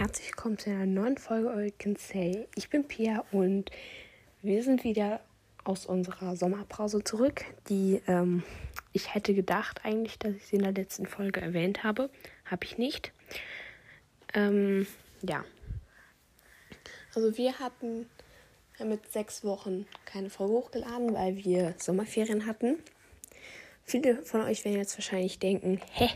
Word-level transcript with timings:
herzlich 0.00 0.28
willkommen 0.28 0.56
zu 0.56 0.70
einer 0.70 0.86
neuen 0.86 1.18
Folge 1.18 1.50
All 1.50 1.70
Can 1.72 1.94
Say. 1.94 2.48
Ich 2.54 2.70
bin 2.70 2.88
Pia 2.88 3.22
und 3.32 3.70
wir 4.40 4.62
sind 4.62 4.82
wieder 4.82 5.20
aus 5.62 5.84
unserer 5.84 6.36
Sommerpause 6.36 7.04
zurück, 7.04 7.44
die 7.68 8.00
ähm, 8.06 8.42
ich 8.94 9.14
hätte 9.14 9.34
gedacht 9.34 9.84
eigentlich, 9.84 10.18
dass 10.18 10.34
ich 10.36 10.46
sie 10.46 10.56
in 10.56 10.62
der 10.62 10.72
letzten 10.72 11.04
Folge 11.04 11.42
erwähnt 11.42 11.84
habe. 11.84 12.08
Habe 12.46 12.64
ich 12.64 12.78
nicht. 12.78 13.12
Ähm, 14.32 14.86
ja. 15.20 15.44
Also 17.14 17.36
wir 17.36 17.58
hatten 17.58 18.08
mit 18.82 19.12
sechs 19.12 19.44
Wochen 19.44 19.86
keine 20.06 20.30
Folge 20.30 20.54
hochgeladen, 20.54 21.12
weil 21.12 21.36
wir 21.36 21.74
Sommerferien 21.76 22.46
hatten. 22.46 22.78
Viele 23.84 24.22
von 24.22 24.40
euch 24.40 24.64
werden 24.64 24.78
jetzt 24.78 24.96
wahrscheinlich 24.96 25.40
denken, 25.40 25.78
hä, 25.92 26.08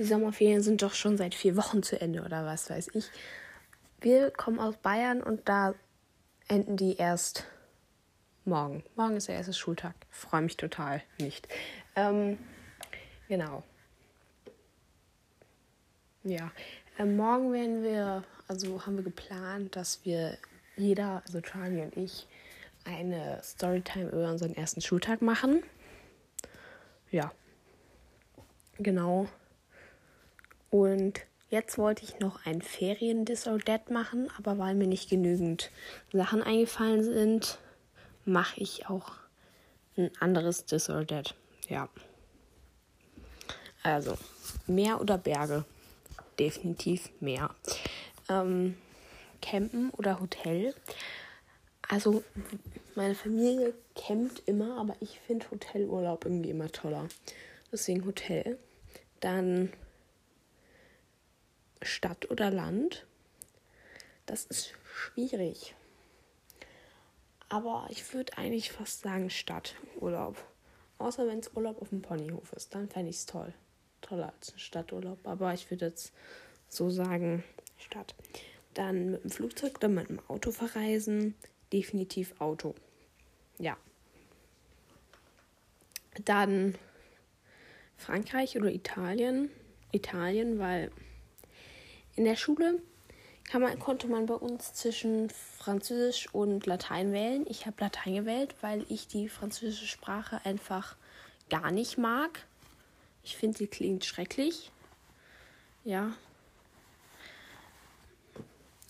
die 0.00 0.06
Sommerferien 0.06 0.62
sind 0.62 0.80
doch 0.80 0.94
schon 0.94 1.18
seit 1.18 1.34
vier 1.34 1.56
Wochen 1.56 1.82
zu 1.82 2.00
Ende 2.00 2.22
oder 2.22 2.46
was 2.46 2.70
weiß 2.70 2.88
ich. 2.94 3.10
Wir 4.00 4.30
kommen 4.30 4.58
aus 4.58 4.78
Bayern 4.78 5.22
und 5.22 5.46
da 5.46 5.74
enden 6.48 6.78
die 6.78 6.96
erst 6.96 7.44
morgen. 8.46 8.82
Morgen 8.96 9.16
ist 9.16 9.28
der 9.28 9.34
erste 9.34 9.52
Schultag. 9.52 9.94
Freue 10.08 10.40
mich 10.40 10.56
total 10.56 11.02
nicht. 11.18 11.48
Ähm, 11.96 12.38
genau. 13.28 13.62
Ja, 16.24 16.50
ähm, 16.98 17.18
morgen 17.18 17.52
werden 17.52 17.82
wir, 17.82 18.24
also 18.48 18.86
haben 18.86 18.96
wir 18.96 19.04
geplant, 19.04 19.76
dass 19.76 20.02
wir 20.06 20.38
jeder, 20.78 21.22
also 21.26 21.42
Charlie 21.42 21.82
und 21.82 21.94
ich, 21.98 22.26
eine 22.86 23.38
Storytime 23.42 24.08
über 24.08 24.30
unseren 24.30 24.54
ersten 24.56 24.80
Schultag 24.80 25.20
machen. 25.20 25.62
Ja, 27.10 27.32
genau. 28.78 29.28
Und 30.70 31.20
jetzt 31.50 31.78
wollte 31.78 32.04
ich 32.04 32.18
noch 32.20 32.46
ein 32.46 32.62
Ferien-Dis 32.62 33.46
or 33.46 33.58
That 33.58 33.90
machen, 33.90 34.28
aber 34.38 34.58
weil 34.58 34.74
mir 34.74 34.86
nicht 34.86 35.10
genügend 35.10 35.70
Sachen 36.12 36.42
eingefallen 36.42 37.02
sind, 37.02 37.58
mache 38.24 38.60
ich 38.60 38.88
auch 38.88 39.12
ein 39.96 40.10
anderes 40.20 40.66
That. 40.66 41.34
Ja. 41.68 41.88
Also, 43.82 44.16
Meer 44.66 45.00
oder 45.00 45.18
Berge? 45.18 45.64
Definitiv 46.38 47.10
Meer. 47.20 47.50
Ähm, 48.28 48.76
Campen 49.42 49.90
oder 49.90 50.20
Hotel? 50.20 50.74
Also, 51.88 52.22
meine 52.94 53.14
Familie 53.14 53.74
campt 53.96 54.42
immer, 54.46 54.78
aber 54.78 54.94
ich 55.00 55.18
finde 55.26 55.50
Hotelurlaub 55.50 56.24
irgendwie 56.24 56.50
immer 56.50 56.70
toller. 56.70 57.08
Deswegen 57.72 58.04
Hotel. 58.04 58.58
Dann 59.20 59.72
Stadt 61.82 62.30
oder 62.30 62.50
Land? 62.50 63.06
Das 64.26 64.44
ist 64.44 64.72
schwierig. 64.94 65.74
Aber 67.48 67.88
ich 67.90 68.14
würde 68.14 68.38
eigentlich 68.38 68.70
fast 68.70 69.02
sagen 69.02 69.28
Stadturlaub. 69.28 70.36
Außer 70.98 71.26
wenn 71.26 71.40
es 71.40 71.50
Urlaub 71.54 71.82
auf 71.82 71.88
dem 71.88 72.02
Ponyhof 72.02 72.52
ist, 72.52 72.74
dann 72.74 72.88
fände 72.88 73.10
ich 73.10 73.16
es 73.16 73.26
toll. 73.26 73.52
Toller 74.02 74.32
als 74.32 74.52
ein 74.52 74.58
Stadturlaub. 74.58 75.18
Aber 75.26 75.52
ich 75.52 75.70
würde 75.70 75.86
jetzt 75.86 76.12
so 76.68 76.90
sagen 76.90 77.42
Stadt. 77.76 78.14
Dann 78.74 79.10
mit 79.10 79.24
dem 79.24 79.30
Flugzeug 79.30 79.78
oder 79.78 79.88
mit 79.88 80.08
dem 80.08 80.20
Auto 80.28 80.52
verreisen. 80.52 81.34
Definitiv 81.72 82.40
Auto. 82.40 82.74
Ja. 83.58 83.76
Dann 86.24 86.76
Frankreich 87.96 88.56
oder 88.56 88.70
Italien. 88.70 89.50
Italien, 89.92 90.58
weil 90.60 90.92
in 92.20 92.26
der 92.26 92.36
Schule 92.36 92.82
man, 93.54 93.78
konnte 93.78 94.06
man 94.08 94.26
bei 94.26 94.34
uns 94.34 94.74
zwischen 94.74 95.30
Französisch 95.30 96.28
und 96.34 96.66
Latein 96.66 97.12
wählen. 97.12 97.46
Ich 97.48 97.64
habe 97.64 97.76
Latein 97.80 98.14
gewählt, 98.14 98.54
weil 98.60 98.84
ich 98.90 99.08
die 99.08 99.30
französische 99.30 99.86
Sprache 99.86 100.38
einfach 100.44 100.96
gar 101.48 101.70
nicht 101.70 101.96
mag. 101.96 102.44
Ich 103.24 103.38
finde, 103.38 103.56
sie 103.56 103.66
klingt 103.68 104.04
schrecklich. 104.04 104.70
Ja. 105.82 106.12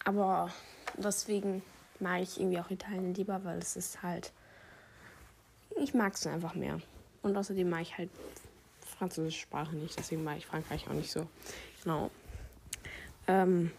Aber 0.05 0.53
deswegen 0.97 1.63
mag 2.01 2.23
ich 2.23 2.41
irgendwie 2.41 2.59
auch 2.59 2.71
Italien 2.71 3.15
lieber, 3.15 3.45
weil 3.45 3.59
es 3.59 3.77
ist 3.77 4.03
halt. 4.03 4.33
Ich 5.81 5.95
mag 5.95 6.15
es 6.15 6.27
einfach 6.27 6.55
mehr. 6.55 6.81
Und 7.23 7.37
außerdem 7.37 7.71
mag 7.71 7.83
ich 7.83 7.97
halt 7.97 8.11
französische 8.99 9.43
Sprache 9.43 9.77
nicht. 9.77 9.97
Deswegen 9.97 10.25
mag 10.25 10.39
ich 10.39 10.47
Frankreich 10.47 10.89
auch 10.89 10.95
nicht 10.95 11.13
so. 11.13 11.29
Genau. 11.85 12.11
Ähm, 13.31 13.71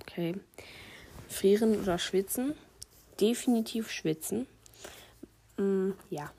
okay. 0.00 0.34
Frieren 1.28 1.80
oder 1.80 1.98
schwitzen? 1.98 2.54
Definitiv 3.20 3.90
schwitzen. 3.90 4.46
Mm, 5.56 5.92
ja. 6.10 6.32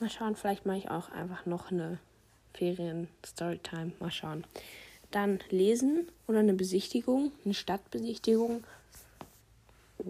Mal 0.00 0.10
schauen, 0.10 0.36
vielleicht 0.36 0.66
mache 0.66 0.78
ich 0.78 0.90
auch 0.90 1.10
einfach 1.10 1.46
noch 1.46 1.70
eine 1.70 1.98
Ferien-Storytime. 2.54 3.92
Mal 3.98 4.10
schauen. 4.10 4.44
Dann 5.10 5.40
lesen 5.48 6.10
oder 6.26 6.40
eine 6.40 6.54
Besichtigung, 6.54 7.32
eine 7.44 7.54
Stadtbesichtigung. 7.54 8.64
Oh. 9.98 10.04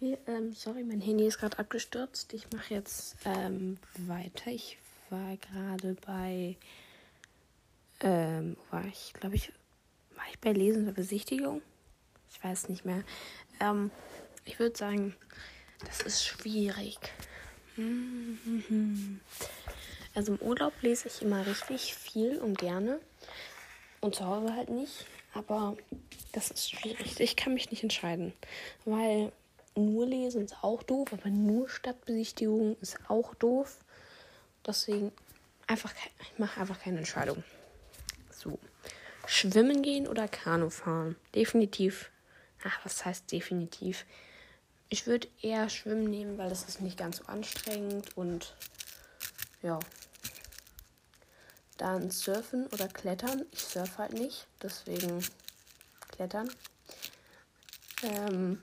Okay, 0.00 0.16
ähm, 0.26 0.54
sorry, 0.54 0.84
mein 0.84 1.00
Handy 1.00 1.26
ist 1.26 1.38
gerade 1.38 1.58
abgestürzt. 1.58 2.32
Ich 2.32 2.50
mache 2.52 2.74
jetzt 2.74 3.16
ähm, 3.24 3.78
weiter. 4.06 4.50
Ich 4.50 4.78
war 5.10 5.36
gerade 5.36 5.96
bei 6.06 6.56
ähm, 8.00 8.56
war 8.70 8.84
ich, 8.86 9.12
glaube 9.14 9.36
ich, 9.36 9.52
war 10.14 10.24
ich 10.30 10.38
bei 10.38 10.52
Lesen 10.52 10.84
oder 10.84 10.92
Besichtigung? 10.92 11.62
Ich 12.30 12.42
weiß 12.42 12.68
nicht 12.68 12.84
mehr. 12.84 13.02
Ähm, 13.60 13.90
ich 14.44 14.58
würde 14.58 14.76
sagen, 14.76 15.14
das 15.86 16.00
ist 16.02 16.24
schwierig. 16.24 16.98
Also 20.14 20.34
im 20.34 20.40
Urlaub 20.40 20.72
lese 20.82 21.08
ich 21.08 21.22
immer 21.22 21.46
richtig 21.46 21.94
viel 21.94 22.38
und 22.38 22.58
gerne. 22.58 23.00
Und 24.00 24.14
zu 24.14 24.24
Hause 24.26 24.54
halt 24.54 24.70
nicht. 24.70 25.06
Aber 25.34 25.76
das 26.32 26.50
ist 26.50 26.70
schwierig. 26.70 27.20
Ich 27.20 27.36
kann 27.36 27.54
mich 27.54 27.70
nicht 27.70 27.82
entscheiden. 27.82 28.32
Weil 28.84 29.32
nur 29.76 30.06
lesen 30.06 30.44
ist 30.44 30.56
auch 30.62 30.82
doof, 30.82 31.12
aber 31.12 31.28
nur 31.28 31.68
Stadtbesichtigung 31.68 32.76
ist 32.80 32.98
auch 33.08 33.34
doof. 33.36 33.78
Deswegen 34.66 35.12
einfach, 35.66 35.94
ich 36.20 36.38
mache 36.38 36.60
einfach 36.60 36.80
keine 36.80 36.98
Entscheidung. 36.98 37.44
So. 38.38 38.58
Schwimmen 39.26 39.82
gehen 39.82 40.06
oder 40.06 40.28
Kanu 40.28 40.70
fahren? 40.70 41.16
Definitiv. 41.34 42.10
Ach, 42.64 42.78
was 42.84 43.04
heißt 43.04 43.30
definitiv? 43.30 44.06
Ich 44.88 45.06
würde 45.06 45.28
eher 45.42 45.68
Schwimmen 45.68 46.08
nehmen, 46.08 46.38
weil 46.38 46.48
das 46.48 46.66
ist 46.68 46.80
nicht 46.80 46.96
ganz 46.96 47.18
so 47.18 47.24
anstrengend 47.24 48.16
und 48.16 48.54
ja. 49.62 49.78
Dann 51.76 52.10
Surfen 52.10 52.66
oder 52.68 52.88
Klettern. 52.88 53.44
Ich 53.50 53.64
surfe 53.64 53.98
halt 53.98 54.12
nicht, 54.12 54.46
deswegen 54.62 55.24
Klettern. 56.12 56.50
Ähm, 58.02 58.62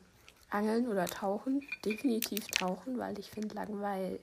Angeln 0.50 0.88
oder 0.88 1.06
Tauchen. 1.06 1.68
Definitiv 1.84 2.48
Tauchen, 2.48 2.98
weil 2.98 3.20
ich 3.20 3.30
finde 3.30 3.56
langweilig. 3.56 4.22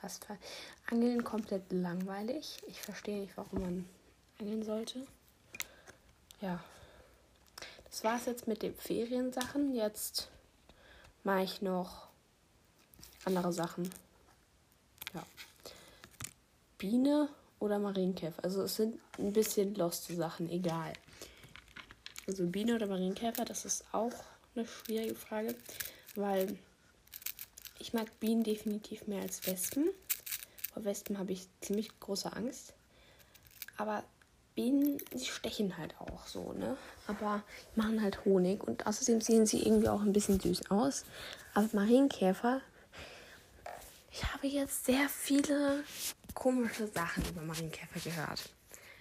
Was 0.00 0.18
für 0.18 0.36
Angeln 0.90 1.24
komplett 1.24 1.72
langweilig. 1.72 2.58
Ich 2.66 2.80
verstehe 2.80 3.20
nicht, 3.20 3.36
warum 3.36 3.60
man 3.60 3.88
angeln 4.42 4.62
sollte. 4.64 5.06
Ja. 6.40 6.62
Das 7.84 8.02
war 8.04 8.16
es 8.16 8.26
jetzt 8.26 8.48
mit 8.48 8.62
den 8.62 8.74
Feriensachen. 8.74 9.74
Jetzt 9.74 10.28
mache 11.24 11.44
ich 11.44 11.62
noch 11.62 12.08
andere 13.24 13.52
Sachen. 13.52 13.88
Ja. 15.14 15.24
Biene 16.78 17.28
oder 17.60 17.78
Marienkäfer. 17.78 18.42
Also 18.42 18.62
es 18.62 18.76
sind 18.76 18.98
ein 19.18 19.32
bisschen 19.32 19.74
loste 19.76 20.14
Sachen, 20.16 20.50
egal. 20.50 20.92
Also 22.26 22.46
Biene 22.46 22.74
oder 22.74 22.86
Marienkäfer, 22.86 23.44
das 23.44 23.64
ist 23.64 23.84
auch 23.92 24.12
eine 24.54 24.66
schwierige 24.66 25.14
Frage, 25.14 25.54
weil 26.14 26.58
ich 27.78 27.92
mag 27.92 28.18
Bienen 28.18 28.42
definitiv 28.42 29.06
mehr 29.06 29.22
als 29.22 29.46
Wespen. 29.46 29.90
Vor 30.72 30.84
Wespen 30.84 31.18
habe 31.18 31.32
ich 31.32 31.46
ziemlich 31.60 32.00
große 32.00 32.32
Angst. 32.32 32.74
Aber 33.76 34.04
Bienen, 34.54 34.98
sie 35.14 35.26
stechen 35.26 35.76
halt 35.78 35.94
auch 35.98 36.26
so, 36.26 36.52
ne? 36.52 36.76
Aber 37.06 37.42
machen 37.74 38.02
halt 38.02 38.24
Honig 38.24 38.62
und 38.62 38.86
außerdem 38.86 39.20
sehen 39.20 39.46
sie 39.46 39.62
irgendwie 39.62 39.88
auch 39.88 40.02
ein 40.02 40.12
bisschen 40.12 40.38
süß 40.40 40.70
aus. 40.70 41.04
Aber 41.54 41.68
Marienkäfer, 41.72 42.60
ich 44.10 44.24
habe 44.32 44.46
jetzt 44.46 44.84
sehr 44.84 45.08
viele 45.08 45.84
komische 46.34 46.86
Sachen 46.86 47.24
über 47.28 47.42
Marienkäfer 47.42 48.00
gehört. 48.00 48.50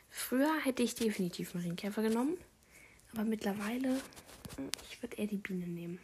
Früher 0.09 0.59
hätte 0.63 0.83
ich 0.83 0.95
definitiv 0.95 1.54
Marienkäfer 1.54 2.01
genommen, 2.01 2.38
aber 3.13 3.24
mittlerweile, 3.24 3.89
hm, 4.56 4.69
ich 4.89 5.01
würde 5.01 5.18
eher 5.18 5.27
die 5.27 5.38
Biene 5.38 5.68
nehmen. 5.68 6.00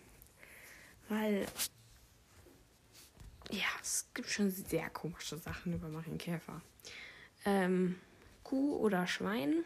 Weil, 1.10 1.46
ja, 3.50 3.68
es 3.82 4.08
gibt 4.14 4.30
schon 4.30 4.52
sehr 4.52 4.90
komische 4.90 5.38
Sachen 5.38 5.74
über 5.74 5.88
Marienkäfer. 5.88 6.62
Ähm, 7.46 7.96
Kuh 8.48 8.78
oder 8.78 9.08
Schwein? 9.08 9.66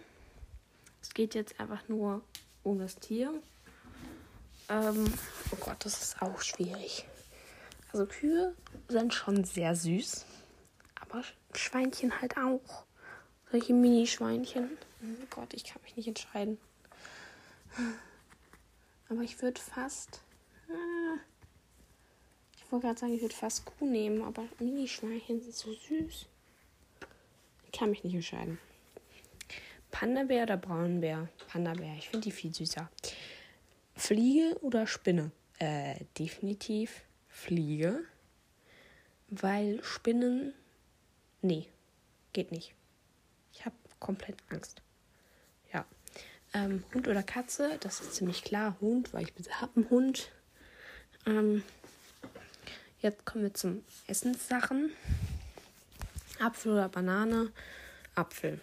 Es 1.03 1.13
geht 1.13 1.35
jetzt 1.35 1.59
einfach 1.59 1.87
nur 1.87 2.21
um 2.63 2.79
das 2.79 2.95
Tier. 2.95 3.31
Ähm, 4.69 5.13
oh 5.51 5.55
Gott, 5.59 5.77
das 5.85 6.01
ist 6.01 6.21
auch 6.21 6.41
schwierig. 6.41 7.05
Also 7.93 8.07
Kühe 8.07 8.55
sind 8.87 9.13
schon 9.13 9.43
sehr 9.43 9.75
süß. 9.75 10.25
Aber 10.99 11.23
Schweinchen 11.53 12.21
halt 12.21 12.37
auch. 12.37 12.85
Solche 13.51 13.73
Mini-Schweinchen. 13.73 14.77
Oh 15.03 15.25
Gott, 15.29 15.53
ich 15.53 15.65
kann 15.65 15.81
mich 15.83 15.95
nicht 15.95 16.07
entscheiden. 16.07 16.57
Aber 19.09 19.21
ich 19.21 19.39
würde 19.43 19.61
fast. 19.61 20.21
Ah, 20.69 21.19
ich 22.57 22.71
wollte 22.71 22.87
gerade 22.87 22.99
sagen, 22.99 23.13
ich 23.13 23.21
würde 23.21 23.35
fast 23.35 23.65
Kuh 23.65 23.85
nehmen, 23.85 24.23
aber 24.23 24.45
Mini-Schweinchen 24.57 25.41
sind 25.41 25.53
so 25.53 25.71
süß. 25.71 26.25
Ich 27.65 27.71
kann 27.71 27.91
mich 27.91 28.03
nicht 28.03 28.15
entscheiden. 28.15 28.57
Panda-Bär 30.01 30.41
oder 30.41 30.57
Braunbär? 30.57 31.29
Panda-Bär. 31.47 31.93
Ich 31.95 32.09
finde 32.09 32.23
die 32.23 32.31
viel 32.31 32.51
süßer. 32.51 32.89
Fliege 33.95 34.57
oder 34.61 34.87
Spinne? 34.87 35.29
Äh, 35.59 35.93
definitiv 36.17 37.03
Fliege. 37.27 37.99
Weil 39.27 39.83
Spinnen. 39.83 40.55
Nee, 41.43 41.67
geht 42.33 42.51
nicht. 42.51 42.73
Ich 43.53 43.63
habe 43.63 43.75
komplett 43.99 44.37
Angst. 44.49 44.81
Ja. 45.71 45.85
Ähm, 46.55 46.83
Hund 46.95 47.07
oder 47.07 47.21
Katze? 47.21 47.77
Das 47.81 48.01
ist 48.01 48.15
ziemlich 48.15 48.43
klar. 48.43 48.77
Hund, 48.81 49.13
weil 49.13 49.27
ich 49.37 49.61
habe 49.61 49.71
einen 49.75 49.89
Hund. 49.91 50.31
Ähm, 51.27 51.63
jetzt 53.01 53.23
kommen 53.23 53.43
wir 53.43 53.53
zum 53.53 53.85
Essenssachen. 54.07 54.93
Apfel 56.39 56.71
oder 56.71 56.89
Banane? 56.89 57.51
Apfel. 58.15 58.59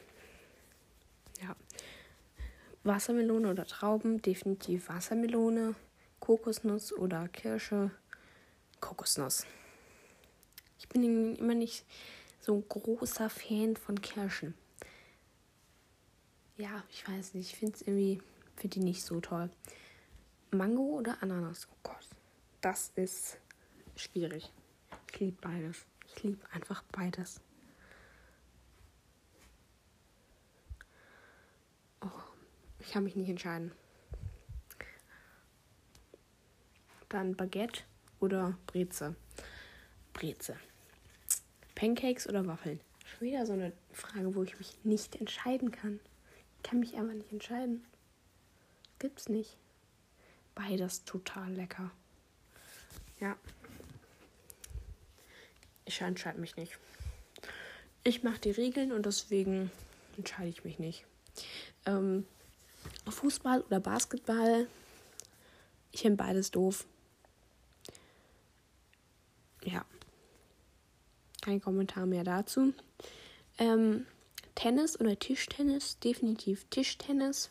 Wassermelone 2.84 3.50
oder 3.50 3.66
Trauben? 3.66 4.22
Definitiv 4.22 4.88
Wassermelone. 4.88 5.74
Kokosnuss 6.20 6.92
oder 6.92 7.28
Kirsche? 7.28 7.90
Kokosnuss. 8.80 9.46
Ich 10.78 10.88
bin 10.88 11.36
immer 11.36 11.54
nicht 11.54 11.84
so 12.40 12.54
ein 12.54 12.64
großer 12.68 13.28
Fan 13.30 13.76
von 13.76 14.00
Kirschen. 14.00 14.54
Ja, 16.56 16.82
ich 16.90 17.08
weiß 17.08 17.34
nicht. 17.34 17.52
Ich 17.52 17.58
finde 17.58 17.74
es 17.74 17.82
irgendwie 17.82 18.22
für 18.56 18.68
die 18.68 18.80
nicht 18.80 19.02
so 19.02 19.20
toll. 19.20 19.50
Mango 20.50 20.98
oder 20.98 21.22
Ananas? 21.22 21.68
Oh 21.70 21.76
Gott. 21.82 22.08
Das 22.60 22.90
ist 22.96 23.38
schwierig. 23.96 24.52
Ich 25.12 25.20
liebe 25.20 25.36
beides. 25.40 25.86
Ich 26.06 26.22
liebe 26.22 26.44
einfach 26.52 26.82
beides. 26.90 27.40
Ich 32.88 32.94
kann 32.94 33.04
mich 33.04 33.16
nicht 33.16 33.28
entscheiden. 33.28 33.70
Dann 37.10 37.36
Baguette 37.36 37.82
oder 38.18 38.56
Breze. 38.66 39.14
Breze. 40.14 40.56
Pancakes 41.74 42.26
oder 42.26 42.46
Waffeln? 42.46 42.80
Schon 43.04 43.28
wieder 43.28 43.44
so 43.44 43.52
eine 43.52 43.74
Frage, 43.92 44.34
wo 44.34 44.42
ich 44.42 44.58
mich 44.58 44.78
nicht 44.84 45.16
entscheiden 45.16 45.70
kann. 45.70 46.00
Ich 46.56 46.62
kann 46.62 46.80
mich 46.80 46.94
einfach 46.94 47.12
nicht 47.12 47.30
entscheiden. 47.30 47.84
Gibt's 48.98 49.28
nicht. 49.28 49.58
Beides 50.54 51.04
total 51.04 51.52
lecker. 51.52 51.90
Ja. 53.20 53.36
Ich 55.84 56.00
entscheide 56.00 56.40
mich 56.40 56.56
nicht. 56.56 56.78
Ich 58.02 58.22
mache 58.22 58.40
die 58.40 58.50
Regeln 58.50 58.92
und 58.92 59.04
deswegen 59.04 59.70
entscheide 60.16 60.48
ich 60.48 60.64
mich 60.64 60.78
nicht. 60.78 61.04
Ähm, 61.84 62.26
Fußball 63.12 63.62
oder 63.62 63.80
Basketball? 63.80 64.66
Ich 65.92 66.02
finde 66.02 66.16
beides 66.16 66.50
doof. 66.50 66.86
Ja. 69.64 69.84
Kein 71.40 71.60
Kommentar 71.60 72.06
mehr 72.06 72.24
dazu. 72.24 72.72
Ähm, 73.58 74.06
Tennis 74.54 74.98
oder 75.00 75.18
Tischtennis? 75.18 75.98
Definitiv 75.98 76.66
Tischtennis. 76.70 77.50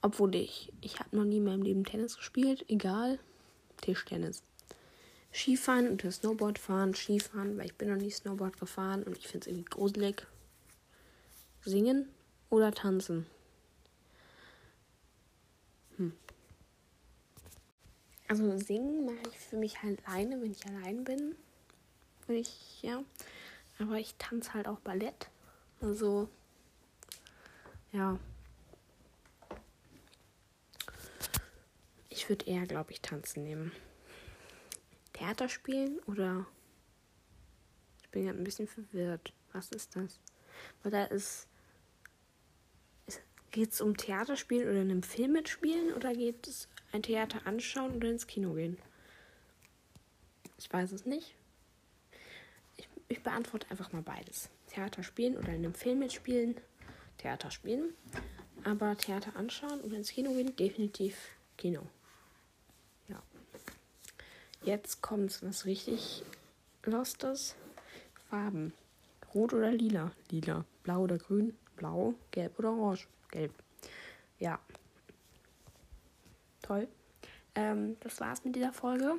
Obwohl 0.00 0.34
ich, 0.34 0.72
ich 0.80 0.98
habe 0.98 1.16
noch 1.16 1.24
nie 1.24 1.36
in 1.38 1.44
meinem 1.44 1.62
Leben 1.62 1.84
Tennis 1.84 2.16
gespielt. 2.16 2.64
Egal. 2.68 3.18
Tischtennis. 3.80 4.42
Skifahren 5.32 5.92
oder 5.92 6.10
Snowboard 6.10 6.58
fahren. 6.58 6.94
Skifahren, 6.94 7.56
weil 7.56 7.66
ich 7.66 7.74
bin 7.74 7.88
noch 7.88 7.96
nie 7.96 8.10
Snowboard 8.10 8.58
gefahren 8.58 9.02
und 9.04 9.16
ich 9.16 9.28
finde 9.28 9.44
es 9.44 9.46
irgendwie 9.46 9.70
gruselig. 9.70 10.26
Singen 11.64 12.08
oder 12.50 12.72
tanzen? 12.72 13.26
Also 18.32 18.56
singen 18.56 19.04
mache 19.04 19.28
ich 19.30 19.38
für 19.38 19.58
mich 19.58 19.82
halt 19.82 20.08
alleine, 20.08 20.40
wenn 20.40 20.52
ich 20.52 20.64
allein 20.64 21.04
bin. 21.04 21.36
Ich, 22.28 22.80
ja. 22.80 23.04
Aber 23.78 23.98
ich 23.98 24.14
tanze 24.14 24.54
halt 24.54 24.66
auch 24.66 24.80
Ballett. 24.80 25.28
Also, 25.82 26.30
ja. 27.92 28.18
Ich 32.08 32.26
würde 32.30 32.46
eher, 32.46 32.66
glaube 32.66 32.92
ich, 32.92 33.02
tanzen 33.02 33.44
nehmen. 33.44 33.70
Theater 35.12 35.50
spielen 35.50 35.98
oder. 36.06 36.46
Ich 38.00 38.08
bin 38.08 38.24
ja 38.24 38.32
ein 38.32 38.44
bisschen 38.44 38.66
verwirrt. 38.66 39.34
Was 39.52 39.68
ist 39.72 39.94
das? 39.94 40.20
Weil 40.82 40.92
da 40.92 41.04
ist. 41.04 41.48
Geht 43.50 43.72
es 43.72 43.82
um 43.82 43.94
Theaterspielen 43.94 44.70
oder 44.70 44.80
in 44.80 44.90
einem 44.90 45.02
Film 45.02 45.32
mitspielen 45.32 45.92
oder 45.92 46.14
geht 46.14 46.48
es 46.48 46.70
ein 46.92 47.02
Theater 47.02 47.46
anschauen 47.46 47.96
oder 47.96 48.08
ins 48.08 48.26
Kino 48.26 48.54
gehen? 48.54 48.78
Ich 50.58 50.72
weiß 50.72 50.92
es 50.92 51.06
nicht. 51.06 51.34
Ich, 52.76 52.88
ich 53.08 53.22
beantworte 53.22 53.70
einfach 53.70 53.92
mal 53.92 54.02
beides. 54.02 54.48
Theater 54.68 55.02
spielen 55.02 55.36
oder 55.36 55.48
in 55.48 55.64
einem 55.64 55.74
Film 55.74 55.98
mitspielen. 55.98 56.56
Theater 57.18 57.50
spielen. 57.50 57.94
Aber 58.64 58.96
Theater 58.96 59.34
anschauen 59.36 59.80
oder 59.80 59.96
ins 59.96 60.10
Kino 60.10 60.32
gehen, 60.32 60.54
definitiv 60.54 61.16
Kino. 61.56 61.82
Ja. 63.08 63.22
Jetzt 64.62 65.02
kommt 65.02 65.42
was 65.42 65.66
richtig 65.66 66.22
Lostes. 66.84 67.56
Farben. 68.30 68.72
Rot 69.34 69.52
oder 69.52 69.72
lila? 69.72 70.12
Lila. 70.30 70.64
Blau 70.82 71.02
oder 71.02 71.18
grün? 71.18 71.56
Blau. 71.76 72.14
Gelb 72.30 72.58
oder 72.58 72.72
orange? 72.72 73.06
Gelb. 73.30 73.52
Ja. 74.38 74.60
Toll. 76.62 76.88
Ähm, 77.54 77.96
das 78.00 78.20
war's 78.20 78.44
mit 78.44 78.56
dieser 78.56 78.72
Folge. 78.72 79.16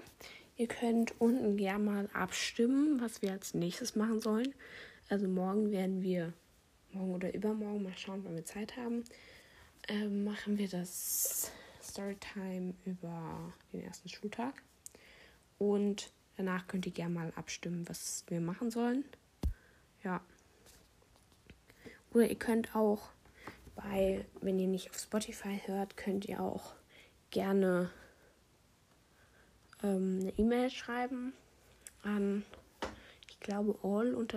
Ihr 0.55 0.67
könnt 0.67 1.19
unten 1.19 1.57
gerne 1.57 1.83
mal 1.83 2.09
abstimmen, 2.13 3.01
was 3.01 3.21
wir 3.21 3.31
als 3.31 3.53
nächstes 3.53 3.95
machen 3.95 4.21
sollen. 4.21 4.53
Also 5.09 5.27
morgen 5.27 5.71
werden 5.71 6.01
wir, 6.01 6.33
morgen 6.91 7.15
oder 7.15 7.33
übermorgen, 7.33 7.83
mal 7.83 7.97
schauen, 7.97 8.23
wann 8.23 8.35
wir 8.35 8.45
Zeit 8.45 8.77
haben, 8.77 9.03
ähm, 9.87 10.23
machen 10.23 10.57
wir 10.57 10.67
das 10.67 11.51
Storytime 11.81 12.73
über 12.85 13.53
den 13.71 13.81
ersten 13.83 14.09
Schultag. 14.09 14.61
Und 15.57 16.11
danach 16.37 16.67
könnt 16.67 16.85
ihr 16.85 16.91
gerne 16.91 17.13
mal 17.13 17.33
abstimmen, 17.35 17.87
was 17.89 18.23
wir 18.27 18.39
machen 18.39 18.71
sollen. 18.71 19.03
Ja. 20.03 20.21
Oder 22.13 22.29
ihr 22.29 22.37
könnt 22.39 22.75
auch 22.75 23.09
bei, 23.75 24.25
wenn 24.41 24.59
ihr 24.59 24.67
nicht 24.67 24.91
auf 24.91 24.99
Spotify 24.99 25.59
hört, 25.65 25.97
könnt 25.97 26.25
ihr 26.25 26.39
auch 26.39 26.75
gerne 27.33 27.89
ähm, 29.83 30.19
eine 30.21 30.31
E-Mail 30.37 30.69
schreiben 30.69 31.33
an, 32.03 32.45
ich 33.27 33.39
glaube, 33.39 33.77
all-you-ken-say 33.83 34.29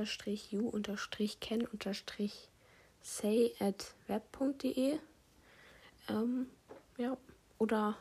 at 3.61 3.95
web.de. 4.09 4.99
Ähm, 6.09 6.47
ja, 6.97 7.17
oder 7.59 7.99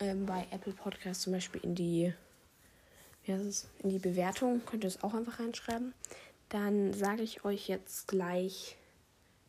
ähm, 0.00 0.24
bei 0.26 0.46
Apple 0.50 0.72
Podcasts 0.72 1.24
zum 1.24 1.34
Beispiel 1.34 1.60
in 1.62 1.74
die, 1.74 2.14
wie 3.24 3.32
heißt 3.32 3.44
es, 3.44 3.68
in 3.82 3.90
die 3.90 3.98
Bewertung 3.98 4.64
könnt 4.64 4.84
ihr 4.84 4.88
es 4.88 5.02
auch 5.02 5.12
einfach 5.14 5.38
reinschreiben. 5.40 5.92
Dann 6.48 6.94
sage 6.94 7.22
ich 7.22 7.44
euch 7.44 7.68
jetzt 7.68 8.08
gleich, 8.08 8.77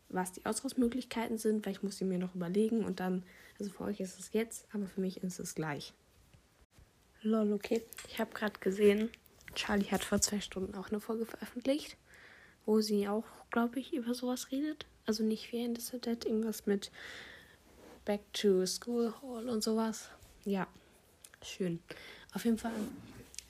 was 0.09 0.31
die 0.31 0.45
Ausrüstmöglichkeiten 0.45 1.37
sind, 1.37 1.65
weil 1.65 1.73
ich 1.73 1.83
muss 1.83 1.97
sie 1.97 2.05
mir 2.05 2.17
noch 2.17 2.35
überlegen 2.35 2.83
und 2.83 2.99
dann, 2.99 3.23
also 3.59 3.71
für 3.71 3.83
euch 3.85 3.99
ist 3.99 4.19
es 4.19 4.33
jetzt, 4.33 4.65
aber 4.73 4.87
für 4.87 5.01
mich 5.01 5.23
ist 5.23 5.39
es 5.39 5.55
gleich. 5.55 5.93
Lol, 7.21 7.53
okay. 7.53 7.83
Ich 8.07 8.19
habe 8.19 8.33
gerade 8.33 8.59
gesehen, 8.59 9.09
Charlie 9.53 9.91
hat 9.91 10.03
vor 10.03 10.21
zwei 10.21 10.39
Stunden 10.39 10.75
auch 10.75 10.89
eine 10.89 10.99
Folge 10.99 11.25
veröffentlicht, 11.25 11.97
wo 12.65 12.81
sie 12.81 13.07
auch, 13.07 13.25
glaube 13.51 13.79
ich, 13.79 13.93
über 13.93 14.13
sowas 14.13 14.51
redet. 14.51 14.85
Also 15.05 15.23
nicht 15.23 15.51
wie 15.51 15.63
in 15.63 15.73
das 15.73 15.91
irgendwas 15.91 16.65
mit 16.65 16.91
Back 18.05 18.21
to 18.33 18.65
School 18.65 19.13
Hall 19.21 19.49
und 19.49 19.63
sowas. 19.63 20.09
Ja, 20.45 20.67
schön. 21.43 21.79
Auf 22.33 22.45
jeden 22.45 22.57
Fall, 22.57 22.71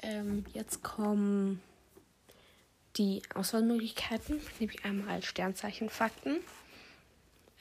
ähm, 0.02 0.46
jetzt 0.54 0.82
kommen 0.82 1.62
die 3.00 3.24
Auswahlmöglichkeiten, 3.34 4.40
nämlich 4.60 4.86
einmal 4.86 5.24
Sternzeichen 5.24 5.90
Fakten. 5.90 6.38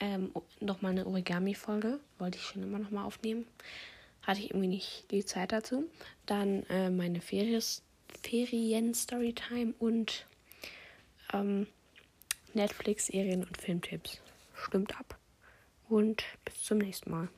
ähm, 0.01 0.31
nochmal 0.59 0.91
eine 0.91 1.07
Origami-Folge. 1.07 1.99
Wollte 2.19 2.37
ich 2.37 2.43
schon 2.43 2.63
immer 2.63 2.79
nochmal 2.79 3.05
aufnehmen. 3.05 3.45
Hatte 4.21 4.41
ich 4.41 4.51
irgendwie 4.51 4.67
nicht 4.67 5.09
die 5.11 5.25
Zeit 5.25 5.51
dazu. 5.51 5.85
Dann 6.25 6.63
äh, 6.69 6.89
meine 6.89 7.19
Ferien-Storytime 7.21 9.73
und 9.79 10.25
ähm, 11.33 11.67
Netflix-Serien 12.53 13.43
und 13.45 13.57
Filmtipps. 13.57 14.21
Stimmt 14.53 14.97
ab. 14.99 15.17
Und 15.87 16.23
bis 16.45 16.63
zum 16.63 16.79
nächsten 16.79 17.11
Mal. 17.11 17.29